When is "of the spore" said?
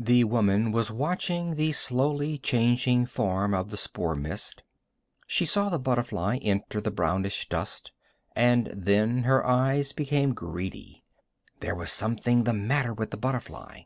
3.54-4.16